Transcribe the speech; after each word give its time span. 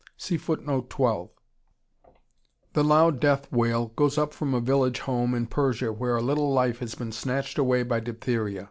The 0.17 1.29
loud 2.83 3.19
death 3.19 3.51
wail 3.51 3.89
goes 3.95 4.17
up 4.17 4.33
from 4.33 4.53
a 4.55 4.59
village 4.59 4.99
home 5.01 5.35
in 5.35 5.45
Persia 5.45 5.93
where 5.93 6.17
a 6.17 6.23
little 6.23 6.51
life 6.51 6.79
has 6.79 6.95
been 6.95 7.11
snatched 7.11 7.59
away 7.59 7.83
by 7.83 7.99
diphtheria. 7.99 8.59